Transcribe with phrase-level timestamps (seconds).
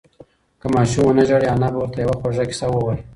[0.61, 3.01] که ماشوم ونه ژاړي، انا به ورته یوه خوږه قصه ووایي.